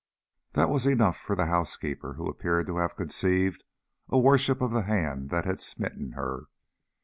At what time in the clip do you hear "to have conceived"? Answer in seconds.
2.65-3.63